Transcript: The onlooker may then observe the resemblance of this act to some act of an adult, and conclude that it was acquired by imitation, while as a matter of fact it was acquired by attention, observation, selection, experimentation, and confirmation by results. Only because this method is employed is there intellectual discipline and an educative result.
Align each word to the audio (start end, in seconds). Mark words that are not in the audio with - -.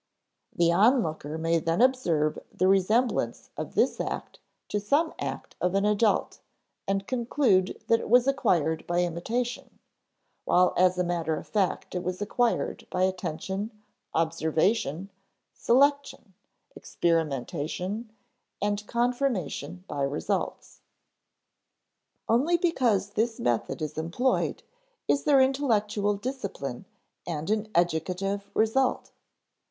The 0.55 0.71
onlooker 0.71 1.37
may 1.37 1.59
then 1.59 1.79
observe 1.79 2.39
the 2.51 2.67
resemblance 2.67 3.51
of 3.55 3.75
this 3.75 3.99
act 4.01 4.39
to 4.69 4.79
some 4.79 5.13
act 5.19 5.55
of 5.61 5.75
an 5.75 5.85
adult, 5.85 6.39
and 6.87 7.05
conclude 7.05 7.79
that 7.85 7.99
it 7.99 8.09
was 8.09 8.25
acquired 8.25 8.87
by 8.87 9.03
imitation, 9.03 9.77
while 10.43 10.73
as 10.75 10.97
a 10.97 11.03
matter 11.03 11.35
of 11.35 11.47
fact 11.47 11.93
it 11.93 12.01
was 12.03 12.19
acquired 12.19 12.87
by 12.89 13.03
attention, 13.03 13.69
observation, 14.15 15.11
selection, 15.53 16.33
experimentation, 16.75 18.11
and 18.59 18.87
confirmation 18.87 19.83
by 19.87 20.01
results. 20.01 20.81
Only 22.27 22.57
because 22.57 23.11
this 23.11 23.39
method 23.39 23.83
is 23.83 23.99
employed 23.99 24.63
is 25.07 25.25
there 25.25 25.41
intellectual 25.41 26.15
discipline 26.15 26.85
and 27.27 27.51
an 27.51 27.67
educative 27.75 28.49
result. 28.55 29.11